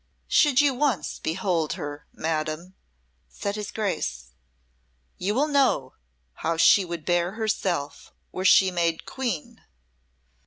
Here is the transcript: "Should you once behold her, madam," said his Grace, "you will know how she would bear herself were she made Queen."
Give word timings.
"Should 0.27 0.61
you 0.61 0.73
once 0.73 1.19
behold 1.19 1.73
her, 1.73 2.07
madam," 2.11 2.73
said 3.29 3.55
his 3.55 3.69
Grace, 3.69 4.31
"you 5.19 5.35
will 5.35 5.47
know 5.47 5.93
how 6.41 6.57
she 6.57 6.83
would 6.83 7.05
bear 7.05 7.33
herself 7.33 8.11
were 8.31 8.43
she 8.43 8.71
made 8.71 9.05
Queen." 9.05 9.63